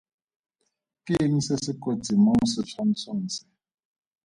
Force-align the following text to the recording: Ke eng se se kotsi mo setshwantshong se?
Ke 1.05 1.13
eng 1.25 1.37
se 1.47 1.55
se 1.63 1.71
kotsi 1.83 2.13
mo 2.23 2.33
setshwantshong 2.53 3.23
se? 3.33 3.43